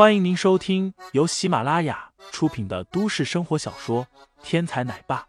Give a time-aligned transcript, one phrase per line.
[0.00, 4.06] 欢迎您收听由喜马拉雅出品的都市生活小说
[4.42, 5.20] 《天才奶爸》，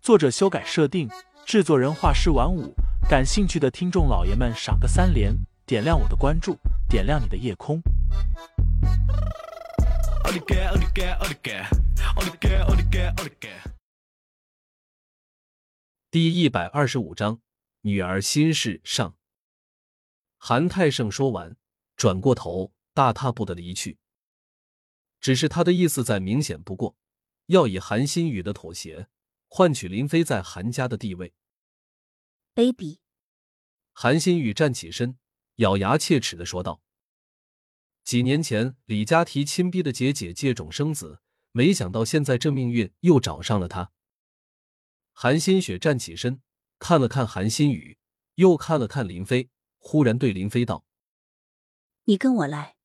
[0.00, 1.10] 作者修改设定，
[1.44, 2.72] 制作人画师晚舞。
[3.08, 5.34] 感兴趣的听众老爷们，赏个三连，
[5.66, 6.56] 点亮我的关注，
[6.88, 7.82] 点亮你的夜空。
[16.08, 17.40] 第一百二十五章，
[17.80, 19.16] 女儿心事上。
[20.38, 21.56] 韩泰胜说完，
[21.96, 23.98] 转过头，大踏步的离去。
[25.20, 26.96] 只是他的意思再明显不过，
[27.46, 29.08] 要以韩新宇的妥协
[29.48, 31.34] 换取林飞在韩家的地位。
[32.54, 33.00] baby，
[33.92, 35.18] 韩新宇站起身，
[35.56, 36.82] 咬牙切齿的说道
[38.02, 41.20] ：“几年前李佳提亲逼的姐姐借种生子，
[41.52, 43.92] 没想到现在这命运又找上了他。”
[45.12, 46.40] 韩新雪站起身，
[46.78, 47.98] 看了看韩新宇，
[48.36, 50.84] 又看了看林飞，忽然对林飞道
[52.04, 52.76] ：“你跟我来，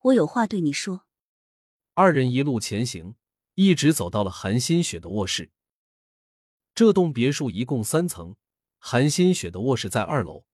[0.00, 1.06] 我有话对你说。”
[1.94, 3.16] 二人一路前行，
[3.54, 5.50] 一直走到了韩新雪的卧室。
[6.74, 8.36] 这栋别墅一共三层，
[8.78, 10.44] 韩新雪的卧室在二楼。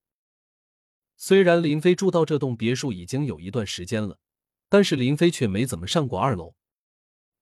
[1.15, 4.19] 虽然林飞住到这栋别墅已经有一段时间了，
[4.67, 6.55] 但是林飞却没怎么上过二楼。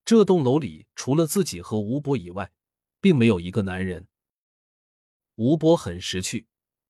[0.04, 2.52] 这栋楼里除了自己和吴博以外，
[3.00, 4.08] 并没有一个男人。
[5.36, 6.48] 吴博很识趣，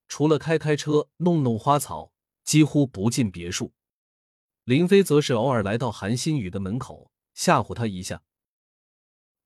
[0.07, 2.11] 除了开开车、弄弄花草，
[2.43, 3.73] 几乎不进别墅。
[4.65, 8.23] 林飞则是偶尔来到韩新宇的门口，吓唬他一下。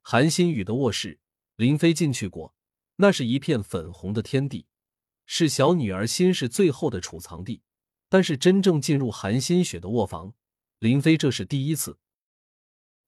[0.02, 1.20] 韩新宇的卧室，
[1.58, 2.56] 林飞进去过，
[2.96, 4.68] 那是一片粉红的天地，
[5.26, 7.64] 是小女儿心事最后的储藏地。
[8.08, 10.34] 但是真正进入韩新雪的卧房，
[10.80, 12.00] 林飞这是第一次。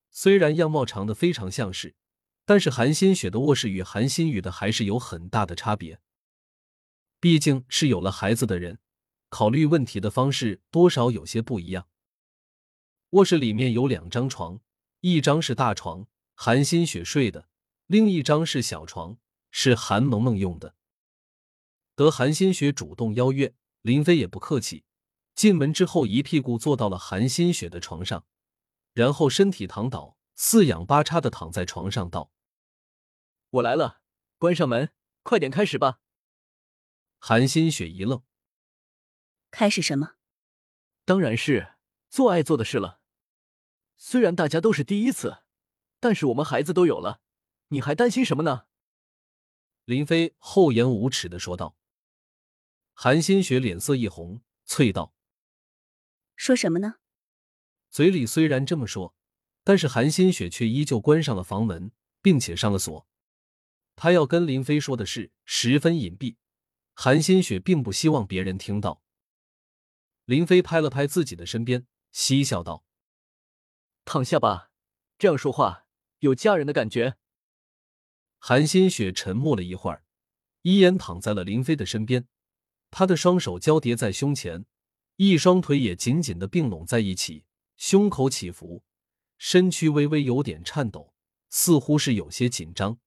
[0.09, 1.95] 虽然样貌长得非常相似，
[2.43, 6.01] 但是韩新雪的卧室与韩新宇的还是有很大的差别。
[7.21, 8.79] 毕竟是有了孩子的人，
[9.29, 11.87] 考虑问题的方式多少有些不一样。
[13.11, 14.61] 卧室里面有两张床，
[15.01, 17.41] 一张是大床，韩新雪睡的；
[17.87, 19.17] 另一张是小床，
[19.51, 20.75] 是韩萌萌用的。
[21.93, 24.85] 得韩新雪主动邀约，林飞也不客气，
[25.35, 28.25] 进门之后一屁股坐到了韩新雪的床上，
[28.93, 32.31] 然后身体躺倒，四仰八叉的躺在床上，道
[33.51, 33.99] ：“我来了，
[34.37, 34.93] 关上门，
[35.23, 35.99] 快点开始吧。”
[37.19, 38.23] 韩新雪一愣
[39.51, 40.13] ：“开始什么？
[41.03, 41.73] 当然是
[42.09, 42.99] 做爱做的事了。”
[44.03, 45.43] 虽然大家都是第一次，
[45.99, 47.21] 但是我们孩子都有了，
[47.67, 48.65] 你还担心什么呢？
[49.85, 51.77] 林飞厚颜无耻的说道。
[52.93, 55.13] 韩新雪脸色一红，啐道
[56.35, 56.95] ：“说什么呢？”
[57.91, 59.15] 嘴里虽然这么说，
[59.63, 61.91] 但是韩新雪却依旧关上了房门，
[62.23, 63.07] 并且上了锁。
[63.95, 66.37] 他要跟林飞说的事十分隐蔽，
[66.95, 69.03] 韩新雪并不希望别人听到。
[70.25, 72.83] 林飞拍了拍自己的身边，嬉笑道。
[74.05, 74.71] 躺下吧，
[75.17, 75.85] 这样说话
[76.19, 77.17] 有家人的感觉。
[78.39, 80.03] 韩新雪沉默了一会儿，
[80.63, 82.27] 依然躺在了林飞的身边，
[82.89, 84.65] 他的双手交叠在胸前，
[85.17, 87.45] 一双腿也紧紧的并拢在一起，
[87.77, 88.83] 胸口起伏，
[89.37, 91.13] 身躯微微有点颤抖，
[91.49, 92.99] 似乎是有些紧张。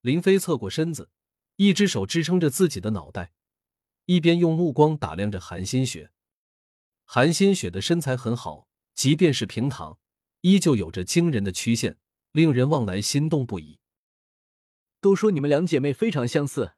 [0.00, 1.10] 林飞侧过身子，
[1.56, 3.32] 一只手支撑着自己的脑袋，
[4.06, 6.12] 一边用目光打量着韩新雪。
[7.04, 8.68] 韩新雪的身材很好。
[8.94, 9.98] 即便是平躺，
[10.42, 11.98] 依旧有着惊人的曲线，
[12.32, 13.78] 令人望来心动不已。
[15.00, 16.74] 都说你们两姐妹非常相似，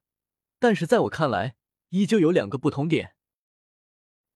[0.58, 1.56] 但是在我看来，
[1.90, 3.16] 依旧有两个不同点。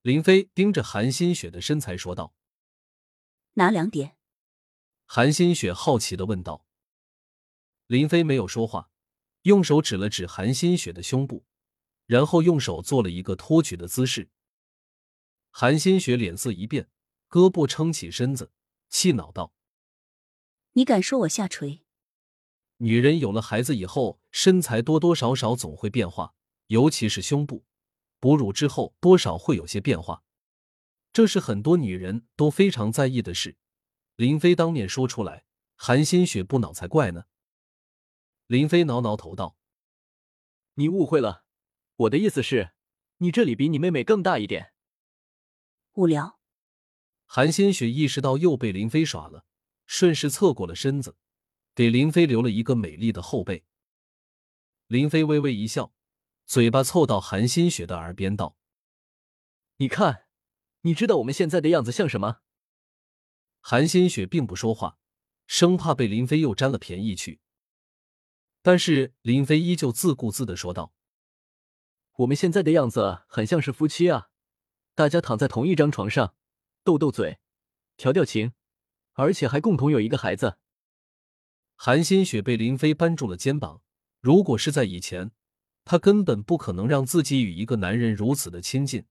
[0.02, 2.34] 林飞盯着韩新雪的身材说道
[3.54, 4.16] ：“哪两点？”
[5.06, 6.66] 韩新雪好奇的问道。
[7.86, 8.90] 林飞没有说话，
[9.42, 11.46] 用手指了指韩新雪的胸部，
[12.06, 14.28] 然后用手做了一个托举的姿势。
[15.50, 16.90] 韩新雪脸色一变。
[17.28, 18.52] 胳膊撑起身子，
[18.88, 19.52] 气恼道
[20.72, 21.84] ：“你敢说我下垂？”
[22.78, 26.34] 女人有了孩子以后，身材多多少少总会变化，
[26.68, 27.64] 尤其是胸部。
[28.20, 30.22] 哺乳之后，多少会有些变化，
[31.12, 33.56] 这是很多女人都非常在意的事。
[34.16, 37.24] 林飞当面说出来，韩新雪不恼才怪呢。
[38.46, 39.56] 林飞挠挠头道
[40.74, 41.44] ：“你误会了，
[41.96, 42.72] 我的意思是，
[43.18, 44.72] 你这里比你妹妹更大一点。”
[45.94, 46.37] 无聊。
[47.30, 49.44] 韩新雪意识到又被林飞耍了，
[49.84, 51.14] 顺势侧过了身子，
[51.74, 53.66] 给林飞留了一个美丽的后背。
[54.86, 55.92] 林飞微微一笑，
[56.46, 58.56] 嘴巴凑到韩新雪的耳边道
[59.76, 60.24] ：“你看，
[60.80, 62.38] 你知道我们现在的样子像什么？”
[63.60, 64.96] 韩新雪并不说话，
[65.46, 67.42] 生怕被林飞又占了便宜去。
[68.62, 70.94] 但是林飞依旧自顾自的说道
[72.20, 74.30] ：“我们现在的样子很像是夫妻啊，
[74.94, 76.34] 大家躺在同一张床上。”
[76.88, 77.38] 斗斗嘴，
[77.98, 78.54] 调调情，
[79.12, 80.56] 而且还共同有一个孩子。
[81.76, 83.82] 韩新雪被林飞扳住了肩膀。
[84.20, 85.30] 如果是在以前，
[85.84, 89.04] 她根本不可能让自己与一个男人如此的亲近。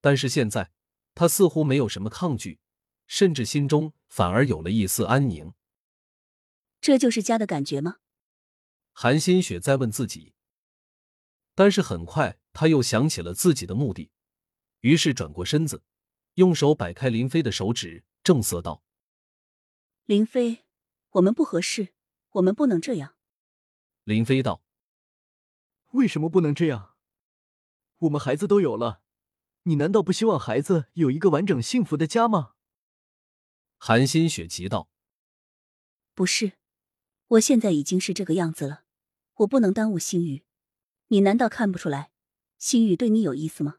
[0.00, 0.70] 但是现在，
[1.14, 2.58] 她似乎没有什么抗拒，
[3.06, 5.52] 甚至心中反而有了一丝安宁。
[6.80, 7.96] 这就是家的感觉吗？
[8.92, 10.32] 韩新雪在问自己。
[11.54, 14.10] 但是很快，她又想起了自己的目的，
[14.80, 15.82] 于是转过身子，
[16.34, 18.82] 用手摆开林飞的手指，正色道
[20.06, 20.64] ：“林飞，
[21.10, 21.94] 我们不合适，
[22.30, 23.16] 我们不能这样。”
[24.04, 24.62] 林飞道
[25.92, 26.94] ：“为什么不能这样？
[27.98, 29.02] 我们孩子都有了，
[29.64, 32.54] 你难道不希望孩子有一个完整幸福的家吗？”
[33.76, 34.88] 韩新雪急道
[36.14, 36.52] ：“不是，
[37.26, 38.84] 我现在已经是这个样子了，
[39.34, 40.44] 我不能耽误星宇。
[41.08, 42.12] 你难道看不出来，
[42.56, 43.78] 星宇对你有意思吗？”